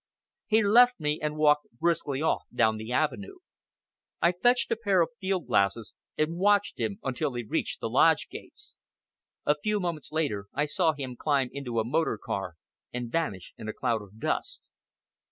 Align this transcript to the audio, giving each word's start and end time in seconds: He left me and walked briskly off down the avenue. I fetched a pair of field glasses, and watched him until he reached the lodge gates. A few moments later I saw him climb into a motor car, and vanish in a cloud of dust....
He 0.47 0.63
left 0.63 0.99
me 0.99 1.19
and 1.21 1.37
walked 1.37 1.67
briskly 1.79 2.23
off 2.23 2.45
down 2.51 2.77
the 2.77 2.91
avenue. 2.91 3.35
I 4.19 4.31
fetched 4.31 4.71
a 4.71 4.75
pair 4.75 5.01
of 5.03 5.09
field 5.19 5.45
glasses, 5.45 5.93
and 6.17 6.37
watched 6.39 6.79
him 6.79 6.97
until 7.03 7.35
he 7.35 7.43
reached 7.43 7.79
the 7.81 7.87
lodge 7.87 8.27
gates. 8.31 8.79
A 9.45 9.53
few 9.61 9.79
moments 9.79 10.11
later 10.11 10.47
I 10.55 10.65
saw 10.65 10.93
him 10.93 11.15
climb 11.15 11.51
into 11.53 11.79
a 11.79 11.85
motor 11.85 12.17
car, 12.17 12.55
and 12.91 13.11
vanish 13.11 13.53
in 13.59 13.67
a 13.69 13.73
cloud 13.73 14.01
of 14.01 14.17
dust.... 14.19 14.71